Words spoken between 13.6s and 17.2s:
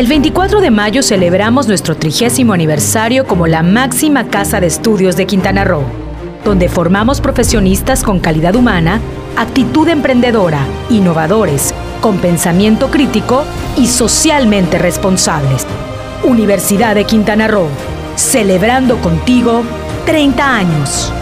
y socialmente responsables. Universidad de